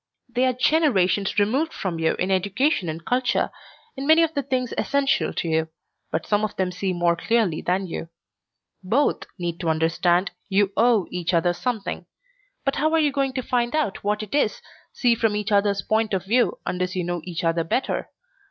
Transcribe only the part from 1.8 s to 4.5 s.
you in education and culture, in many of the